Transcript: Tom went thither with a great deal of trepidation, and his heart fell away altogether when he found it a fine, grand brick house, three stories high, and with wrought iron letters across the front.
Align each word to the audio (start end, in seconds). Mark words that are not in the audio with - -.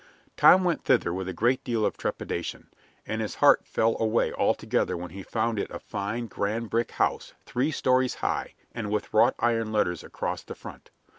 Tom 0.35 0.63
went 0.63 0.83
thither 0.83 1.13
with 1.13 1.29
a 1.29 1.31
great 1.31 1.63
deal 1.63 1.85
of 1.85 1.95
trepidation, 1.95 2.69
and 3.05 3.21
his 3.21 3.35
heart 3.35 3.67
fell 3.67 3.95
away 3.99 4.33
altogether 4.33 4.97
when 4.97 5.11
he 5.11 5.21
found 5.21 5.59
it 5.59 5.69
a 5.69 5.77
fine, 5.77 6.25
grand 6.25 6.71
brick 6.71 6.89
house, 6.93 7.35
three 7.45 7.69
stories 7.69 8.15
high, 8.15 8.55
and 8.73 8.89
with 8.89 9.13
wrought 9.13 9.35
iron 9.37 9.71
letters 9.71 10.03
across 10.03 10.41
the 10.41 10.55
front. 10.55 10.89